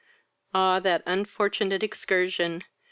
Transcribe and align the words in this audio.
Ah! 0.51 0.79
that 0.79 1.03
unfortunate 1.05 1.83
excursion! 1.83 2.63